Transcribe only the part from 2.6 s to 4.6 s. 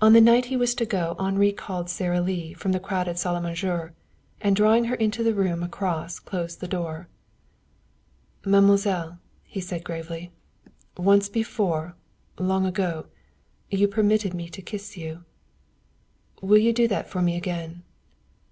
the crowded salle à manger and